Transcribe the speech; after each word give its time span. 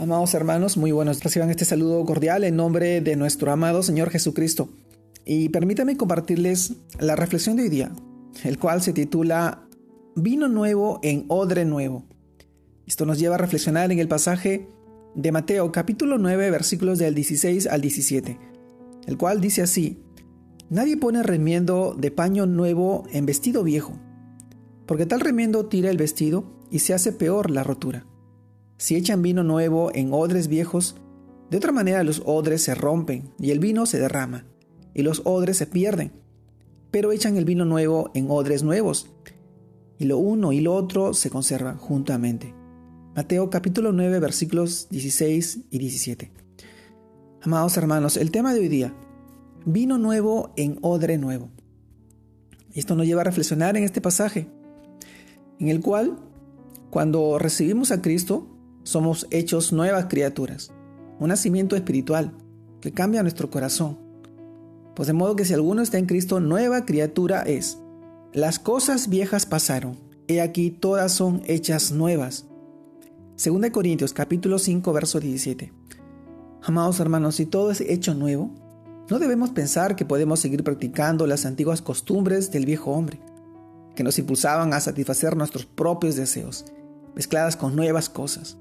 Amados 0.00 0.32
hermanos, 0.32 0.78
muy 0.78 0.92
buenos. 0.92 1.22
Reciban 1.22 1.50
este 1.50 1.66
saludo 1.66 2.02
cordial 2.06 2.44
en 2.44 2.56
nombre 2.56 3.02
de 3.02 3.16
nuestro 3.16 3.52
amado 3.52 3.82
Señor 3.82 4.08
Jesucristo. 4.08 4.70
Y 5.26 5.50
permítanme 5.50 5.98
compartirles 5.98 6.72
la 6.98 7.16
reflexión 7.16 7.56
de 7.56 7.64
hoy 7.64 7.68
día, 7.68 7.92
el 8.44 8.58
cual 8.58 8.80
se 8.80 8.94
titula 8.94 9.68
Vino 10.16 10.48
nuevo 10.48 11.00
en 11.02 11.26
odre 11.28 11.66
nuevo. 11.66 12.06
Esto 12.86 13.04
nos 13.04 13.18
lleva 13.18 13.34
a 13.34 13.38
reflexionar 13.38 13.92
en 13.92 13.98
el 13.98 14.08
pasaje 14.08 14.70
de 15.14 15.32
Mateo 15.32 15.70
capítulo 15.70 16.16
9 16.16 16.50
versículos 16.50 16.98
del 16.98 17.14
16 17.14 17.66
al 17.66 17.82
17, 17.82 18.38
el 19.06 19.18
cual 19.18 19.42
dice 19.42 19.60
así, 19.60 20.02
Nadie 20.70 20.96
pone 20.96 21.22
remiendo 21.22 21.94
de 21.94 22.10
paño 22.10 22.46
nuevo 22.46 23.04
en 23.12 23.26
vestido 23.26 23.62
viejo, 23.64 23.92
porque 24.86 25.04
tal 25.04 25.20
remiendo 25.20 25.66
tira 25.66 25.90
el 25.90 25.98
vestido 25.98 26.44
y 26.70 26.78
se 26.78 26.94
hace 26.94 27.12
peor 27.12 27.50
la 27.50 27.64
rotura. 27.64 28.06
Si 28.80 28.96
echan 28.96 29.20
vino 29.20 29.42
nuevo 29.42 29.90
en 29.94 30.10
odres 30.14 30.48
viejos, 30.48 30.96
de 31.50 31.58
otra 31.58 31.70
manera 31.70 32.02
los 32.02 32.22
odres 32.24 32.62
se 32.62 32.74
rompen 32.74 33.30
y 33.38 33.50
el 33.50 33.58
vino 33.58 33.84
se 33.84 33.98
derrama, 33.98 34.46
y 34.94 35.02
los 35.02 35.20
odres 35.26 35.58
se 35.58 35.66
pierden. 35.66 36.12
Pero 36.90 37.12
echan 37.12 37.36
el 37.36 37.44
vino 37.44 37.66
nuevo 37.66 38.10
en 38.14 38.30
odres 38.30 38.62
nuevos, 38.62 39.10
y 39.98 40.06
lo 40.06 40.16
uno 40.16 40.52
y 40.52 40.60
lo 40.60 40.74
otro 40.74 41.12
se 41.12 41.28
conservan 41.28 41.76
juntamente. 41.76 42.54
Mateo 43.14 43.50
capítulo 43.50 43.92
9 43.92 44.18
versículos 44.18 44.88
16 44.88 45.58
y 45.70 45.78
17. 45.78 46.32
Amados 47.42 47.76
hermanos, 47.76 48.16
el 48.16 48.30
tema 48.30 48.54
de 48.54 48.60
hoy 48.60 48.68
día, 48.68 48.94
vino 49.66 49.98
nuevo 49.98 50.54
en 50.56 50.78
odre 50.80 51.18
nuevo. 51.18 51.50
Esto 52.72 52.96
nos 52.96 53.04
lleva 53.04 53.20
a 53.20 53.24
reflexionar 53.24 53.76
en 53.76 53.84
este 53.84 54.00
pasaje, 54.00 54.48
en 55.58 55.68
el 55.68 55.82
cual, 55.82 56.16
cuando 56.88 57.38
recibimos 57.38 57.90
a 57.90 58.00
Cristo, 58.00 58.56
somos 58.82 59.26
hechos 59.30 59.72
nuevas 59.72 60.06
criaturas, 60.06 60.72
un 61.18 61.28
nacimiento 61.28 61.76
espiritual 61.76 62.32
que 62.80 62.92
cambia 62.92 63.22
nuestro 63.22 63.50
corazón. 63.50 63.98
Pues 64.94 65.06
de 65.06 65.12
modo 65.12 65.36
que 65.36 65.44
si 65.44 65.54
alguno 65.54 65.82
está 65.82 65.98
en 65.98 66.06
Cristo, 66.06 66.40
nueva 66.40 66.84
criatura 66.84 67.42
es. 67.42 67.78
Las 68.32 68.58
cosas 68.58 69.08
viejas 69.08 69.46
pasaron, 69.46 69.98
he 70.28 70.40
aquí 70.40 70.70
todas 70.70 71.12
son 71.12 71.42
hechas 71.46 71.92
nuevas. 71.92 72.46
2 73.42 73.70
Corintios 73.70 74.12
capítulo 74.12 74.58
5 74.58 74.92
verso 74.92 75.20
17. 75.20 75.72
Amados 76.62 77.00
hermanos, 77.00 77.36
si 77.36 77.46
todo 77.46 77.70
es 77.70 77.80
hecho 77.80 78.14
nuevo, 78.14 78.50
no 79.10 79.18
debemos 79.18 79.50
pensar 79.50 79.96
que 79.96 80.04
podemos 80.04 80.38
seguir 80.38 80.62
practicando 80.62 81.26
las 81.26 81.44
antiguas 81.44 81.82
costumbres 81.82 82.52
del 82.52 82.66
viejo 82.66 82.92
hombre, 82.92 83.20
que 83.96 84.04
nos 84.04 84.18
impulsaban 84.18 84.72
a 84.72 84.80
satisfacer 84.80 85.36
nuestros 85.36 85.66
propios 85.66 86.14
deseos, 86.14 86.66
mezcladas 87.16 87.56
con 87.56 87.74
nuevas 87.74 88.08
cosas. 88.08 88.59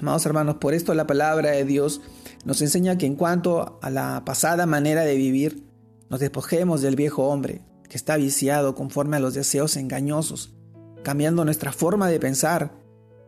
Amados 0.00 0.24
hermanos, 0.26 0.56
por 0.56 0.74
esto 0.74 0.94
la 0.94 1.08
palabra 1.08 1.50
de 1.50 1.64
Dios 1.64 2.00
nos 2.44 2.62
enseña 2.62 2.98
que 2.98 3.06
en 3.06 3.16
cuanto 3.16 3.80
a 3.82 3.90
la 3.90 4.22
pasada 4.24 4.64
manera 4.64 5.02
de 5.02 5.16
vivir, 5.16 5.64
nos 6.08 6.20
despojemos 6.20 6.82
del 6.82 6.94
viejo 6.94 7.24
hombre, 7.24 7.62
que 7.88 7.96
está 7.96 8.16
viciado 8.16 8.76
conforme 8.76 9.16
a 9.16 9.20
los 9.20 9.34
deseos 9.34 9.76
engañosos, 9.76 10.54
cambiando 11.02 11.44
nuestra 11.44 11.72
forma 11.72 12.08
de 12.08 12.20
pensar 12.20 12.72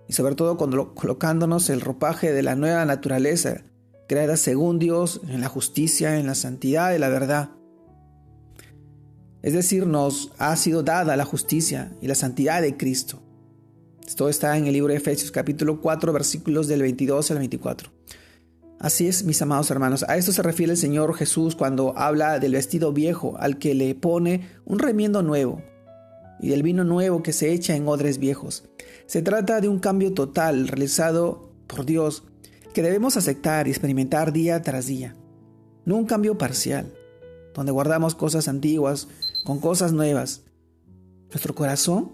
y 0.07 0.13
sobre 0.13 0.37
todo 0.37 0.57
colocándonos 0.57 1.71
el 1.71 1.81
ropaje 1.81 2.33
de 2.33 2.43
la 2.43 2.55
nueva 2.55 2.85
naturaleza, 2.85 3.65
creada 4.09 4.37
según 4.37 4.79
Dios 4.79 5.21
en 5.29 5.41
la 5.41 5.49
justicia, 5.49 6.19
en 6.19 6.27
la 6.27 6.37
santidad 6.37 6.95
y 6.95 6.99
la 6.99 7.09
verdad. 7.09 7.51
Es 9.43 9.55
decir, 9.55 9.87
nos 9.87 10.33
ha 10.39 10.55
sido 10.55 10.85
dada 10.85 11.17
la 11.17 11.25
justicia 11.25 11.93
y 12.01 12.07
la 12.07 12.15
santidad 12.15 12.63
de 12.63 12.77
Cristo. 12.77 13.23
Esto 14.07 14.29
está 14.29 14.57
en 14.57 14.67
el 14.67 14.73
libro 14.73 14.93
de 14.93 14.99
Efesios 14.99 15.31
capítulo 15.31 15.81
4 15.81 16.13
versículos 16.13 16.67
del 16.69 16.83
22 16.83 17.31
al 17.31 17.39
24. 17.39 17.91
Así 18.79 19.07
es, 19.07 19.25
mis 19.25 19.41
amados 19.43 19.71
hermanos, 19.71 20.05
a 20.09 20.17
esto 20.17 20.33
se 20.33 20.43
refiere 20.43 20.73
el 20.73 20.79
Señor 20.79 21.15
Jesús 21.15 21.55
cuando 21.55 21.97
habla 21.97 22.39
del 22.39 22.53
vestido 22.53 22.93
viejo 22.93 23.37
al 23.39 23.59
que 23.59 23.75
le 23.75 23.95
pone 23.95 24.49
un 24.65 24.79
remiendo 24.79 25.23
nuevo 25.23 25.63
y 26.41 26.49
del 26.49 26.63
vino 26.63 26.83
nuevo 26.83 27.23
que 27.23 27.33
se 27.33 27.53
echa 27.53 27.77
en 27.77 27.87
odres 27.87 28.19
viejos. 28.19 28.65
Se 29.07 29.23
trata 29.23 29.61
de 29.61 29.69
un 29.69 29.79
cambio 29.79 30.15
total 30.15 30.67
realizado 30.67 31.53
por 31.67 31.85
Dios 31.85 32.25
que 32.73 32.83
debemos 32.83 33.17
aceptar 33.17 33.69
y 33.69 33.71
experimentar 33.71 34.33
día 34.33 34.63
tras 34.63 34.87
día, 34.87 35.15
no 35.85 35.97
un 35.97 36.07
cambio 36.07 36.39
parcial, 36.39 36.93
donde 37.55 37.73
guardamos 37.73 38.15
cosas 38.15 38.49
antiguas 38.49 39.09
con 39.45 39.61
cosas 39.61 39.93
nuevas. 39.93 40.43
Nuestro 41.29 41.55
corazón 41.55 42.13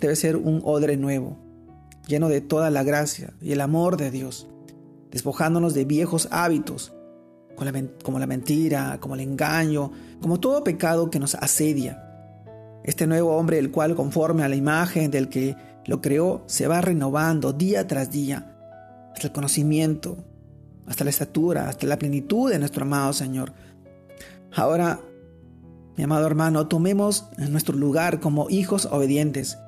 debe 0.00 0.16
ser 0.16 0.36
un 0.36 0.60
odre 0.64 0.96
nuevo, 0.96 1.36
lleno 2.06 2.28
de 2.28 2.40
toda 2.40 2.70
la 2.70 2.82
gracia 2.82 3.32
y 3.40 3.52
el 3.52 3.60
amor 3.60 3.96
de 3.96 4.10
Dios, 4.10 4.46
despojándonos 5.10 5.74
de 5.74 5.84
viejos 5.84 6.28
hábitos, 6.30 6.92
como 8.04 8.18
la 8.18 8.26
mentira, 8.26 8.98
como 9.00 9.14
el 9.14 9.20
engaño, 9.20 9.90
como 10.20 10.38
todo 10.38 10.62
pecado 10.62 11.10
que 11.10 11.18
nos 11.18 11.34
asedia. 11.34 12.04
Este 12.84 13.06
nuevo 13.06 13.36
hombre, 13.36 13.58
el 13.58 13.72
cual 13.72 13.96
conforme 13.96 14.44
a 14.44 14.48
la 14.48 14.54
imagen 14.54 15.10
del 15.10 15.28
que 15.28 15.56
lo 15.84 16.00
creó, 16.00 16.44
se 16.46 16.68
va 16.68 16.80
renovando 16.80 17.52
día 17.52 17.86
tras 17.86 18.10
día, 18.10 18.54
hasta 19.12 19.26
el 19.26 19.32
conocimiento, 19.32 20.24
hasta 20.86 21.04
la 21.04 21.10
estatura, 21.10 21.68
hasta 21.68 21.86
la 21.86 21.98
plenitud 21.98 22.50
de 22.50 22.58
nuestro 22.58 22.84
amado 22.84 23.12
Señor. 23.12 23.52
Ahora, 24.54 25.00
mi 25.96 26.04
amado 26.04 26.26
hermano, 26.26 26.68
tomemos 26.68 27.26
nuestro 27.36 27.76
lugar 27.76 28.20
como 28.20 28.48
hijos 28.48 28.86
obedientes, 28.86 29.58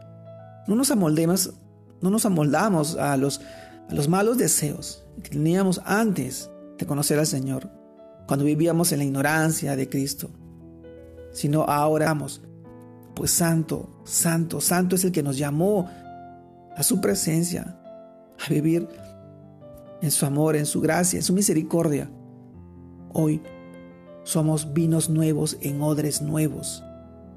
no 0.71 0.77
nos 0.77 0.93
amoldemos, 0.93 1.53
no 2.01 2.11
nos 2.11 2.25
amoldamos 2.25 2.95
a 2.95 3.17
los, 3.17 3.41
a 3.89 3.93
los 3.93 4.09
malos 4.09 4.39
deseos 4.39 5.05
que 5.21 5.31
teníamos 5.31 5.81
antes 5.85 6.49
de 6.79 6.87
conocer 6.87 7.19
al 7.19 7.27
Señor, 7.27 7.69
cuando 8.29 8.45
vivíamos 8.45 8.93
en 8.93 8.99
la 8.99 9.05
ignorancia 9.05 9.75
de 9.75 9.89
Cristo, 9.89 10.31
sino 11.33 11.65
ahora 11.65 12.07
vamos, 12.07 12.41
pues 13.17 13.33
santo, 13.33 14.01
santo, 14.05 14.61
santo 14.61 14.95
es 14.95 15.03
el 15.03 15.11
que 15.11 15.25
nos 15.25 15.37
llamó 15.37 15.91
a 16.77 16.85
su 16.85 17.01
presencia, 17.01 17.77
a 18.39 18.49
vivir 18.49 18.87
en 20.01 20.11
su 20.13 20.25
amor, 20.25 20.55
en 20.55 20.67
su 20.67 20.81
gracia, 20.81 21.17
en 21.17 21.25
su 21.25 21.33
misericordia. 21.33 22.09
Hoy 23.13 23.43
somos 24.23 24.73
vinos 24.73 25.11
nuevos 25.11 25.59
en 25.63 25.83
odres 25.83 26.23
nuevos, 26.23 26.85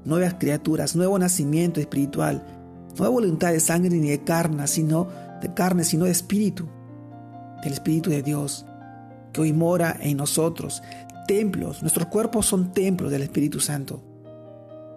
nuevas 0.04 0.34
criaturas, 0.34 0.94
nuevo 0.94 1.18
nacimiento 1.18 1.80
espiritual, 1.80 2.63
no 2.98 3.04
de 3.04 3.10
voluntad 3.10 3.52
de 3.52 3.60
sangre 3.60 3.90
ni 3.96 4.08
de 4.10 4.22
carne, 4.22 4.66
sino 4.66 5.08
de 5.40 5.52
carne, 5.52 5.84
sino 5.84 6.04
de 6.04 6.12
espíritu, 6.12 6.68
del 7.62 7.72
Espíritu 7.72 8.10
de 8.10 8.22
Dios, 8.22 8.66
que 9.32 9.40
hoy 9.40 9.52
mora 9.52 9.96
en 10.00 10.16
nosotros. 10.16 10.82
Templos, 11.26 11.80
nuestros 11.80 12.06
cuerpos 12.06 12.46
son 12.46 12.72
templos 12.72 13.10
del 13.10 13.22
Espíritu 13.22 13.58
Santo, 13.58 14.02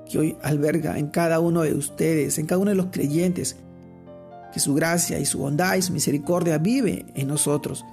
que 0.09 0.19
hoy 0.19 0.37
alberga 0.43 0.97
en 0.99 1.07
cada 1.07 1.39
uno 1.39 1.61
de 1.61 1.73
ustedes, 1.73 2.37
en 2.37 2.45
cada 2.45 2.59
uno 2.59 2.71
de 2.71 2.75
los 2.75 2.87
creyentes, 2.87 3.55
que 4.53 4.59
su 4.59 4.73
gracia 4.73 5.19
y 5.19 5.25
su 5.25 5.39
bondad 5.39 5.75
y 5.75 5.81
su 5.81 5.93
misericordia 5.93 6.57
vive 6.57 7.05
en 7.15 7.27
nosotros, 7.27 7.85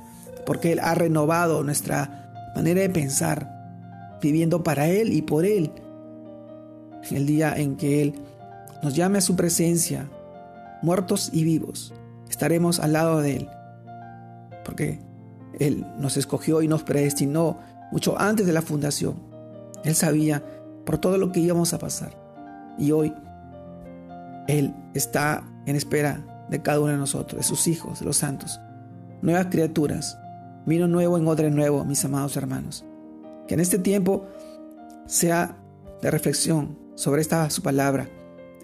porque 0.45 0.73
Él 0.73 0.81
ha 0.81 0.95
renovado 0.95 1.63
nuestra 1.63 2.53
manera 2.55 2.81
de 2.81 2.91
pensar, 2.91 4.19
viviendo 4.21 4.63
para 4.63 4.89
Él 4.89 5.13
y 5.13 5.23
por 5.23 5.45
Él, 5.45 5.71
en 7.09 7.17
el 7.17 7.27
día 7.27 7.55
en 7.57 7.77
que 7.77 8.03
Él 8.03 8.15
nos 8.83 8.95
llame 8.95 9.19
a 9.19 9.23
su 9.23 9.37
presencia, 9.37 10.09
muertos 10.83 11.31
y 11.33 11.45
vivos, 11.45 11.95
estaremos 12.29 12.81
al 12.81 12.93
lado 12.93 13.21
de 13.21 13.37
Él. 13.37 13.49
Porque 14.65 15.01
Él 15.59 15.87
nos 15.99 16.17
escogió 16.17 16.63
y 16.63 16.69
nos 16.69 16.83
predestinó 16.83 17.59
mucho 17.93 18.19
antes 18.19 18.47
de 18.47 18.53
la 18.53 18.63
fundación. 18.63 19.17
Él 19.85 19.95
sabía 19.95 20.43
por 20.85 20.99
todo 20.99 21.19
lo 21.19 21.33
que 21.33 21.41
íbamos 21.41 21.73
a 21.73 21.79
pasar. 21.79 22.13
Y 22.79 22.93
hoy 22.93 23.13
Él 24.49 24.75
está 24.95 25.45
en 25.67 25.77
espera 25.77 26.47
de 26.51 26.61
cada 26.61 26.81
uno 26.81 26.93
de 26.93 26.99
nosotros, 26.99 27.39
de 27.39 27.45
sus 27.45 27.67
hijos, 27.69 28.01
de 28.01 28.07
los 28.07 28.17
santos. 28.17 28.61
Nuevas 29.23 29.47
criaturas. 29.47 30.19
Vino 30.67 30.89
nuevo 30.89 31.19
en 31.19 31.29
odre 31.29 31.51
nuevo, 31.51 31.85
mis 31.85 32.05
amados 32.05 32.37
hermanos. 32.37 32.85
Que 33.47 33.55
en 33.55 33.61
este 33.61 33.79
tiempo 33.79 34.27
sea 35.07 35.57
de 36.01 36.11
reflexión 36.11 36.79
sobre 36.95 37.21
esta 37.21 37.49
su 37.51 37.63
palabra 37.63 38.09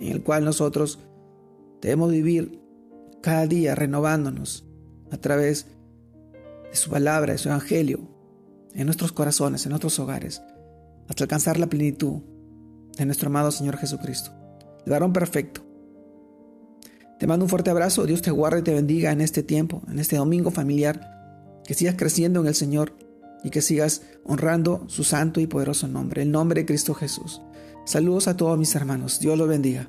en 0.01 0.13
el 0.13 0.23
cual 0.23 0.45
nosotros 0.45 0.99
debemos 1.81 2.11
vivir 2.11 2.61
cada 3.23 3.47
día 3.47 3.75
renovándonos 3.75 4.65
a 5.11 5.17
través 5.19 5.67
de 6.71 6.77
su 6.77 6.91
palabra, 6.91 7.33
de 7.33 7.39
su 7.39 7.49
evangelio, 7.49 8.01
en 8.75 8.87
nuestros 8.87 9.13
corazones, 9.13 9.65
en 9.67 9.71
nuestros 9.71 9.99
hogares, 9.99 10.43
hasta 11.09 11.25
alcanzar 11.25 11.59
la 11.59 11.67
plenitud 11.67 12.23
de 12.97 13.05
nuestro 13.05 13.29
amado 13.29 13.51
Señor 13.51 13.77
Jesucristo, 13.77 14.31
el 14.85 14.93
varón 14.93 15.13
perfecto. 15.13 15.63
Te 17.19 17.27
mando 17.27 17.45
un 17.45 17.51
fuerte 17.51 17.71
abrazo, 17.71 18.07
Dios 18.07 18.23
te 18.23 18.31
guarde 18.31 18.61
y 18.61 18.63
te 18.63 18.73
bendiga 18.75 19.13
en 19.13 19.21
este 19.21 19.43
tiempo, 19.43 19.83
en 19.89 19.99
este 19.99 20.17
domingo 20.17 20.51
familiar, 20.51 21.61
que 21.65 21.75
sigas 21.75 21.97
creciendo 21.97 22.41
en 22.41 22.47
el 22.47 22.55
Señor 22.55 22.95
y 23.45 23.51
que 23.51 23.61
sigas 23.61 24.03
honrando 24.25 24.85
su 24.89 25.05
santo 25.05 25.41
y 25.41 25.47
poderoso 25.47 25.87
nombre, 25.89 26.23
el 26.23 26.31
nombre 26.31 26.63
de 26.63 26.67
Cristo 26.67 26.95
Jesús. 26.95 27.43
Saludos 27.85 28.29
a 28.29 28.37
todos 28.37 28.59
mis 28.59 28.75
hermanos. 28.75 29.21
Dios 29.21 29.37
los 29.37 29.49
bendiga. 29.49 29.89